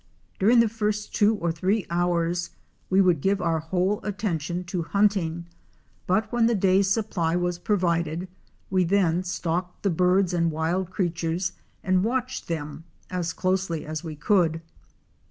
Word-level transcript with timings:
During 0.39 0.61
the 0.61 0.67
first 0.67 1.13
two 1.13 1.35
or 1.35 1.51
three 1.51 1.85
hours 1.91 2.49
we 2.89 3.01
would 3.01 3.21
give 3.21 3.39
our 3.39 3.59
whole 3.59 3.99
attention 4.01 4.63
to 4.63 4.81
hunting, 4.81 5.45
but 6.07 6.31
when 6.33 6.47
the 6.47 6.55
day's 6.55 6.89
supply 6.89 7.35
was 7.35 7.59
provided, 7.59 8.27
we 8.71 8.83
then 8.83 9.21
stalked 9.23 9.83
the 9.83 9.91
birds 9.91 10.33
and 10.33 10.49
wild 10.49 10.89
creatures 10.89 11.51
and 11.83 12.03
watched 12.03 12.47
them, 12.47 12.83
as 13.11 13.31
closely 13.31 13.85
as 13.85 14.03
we 14.03 14.15
could. 14.15 14.63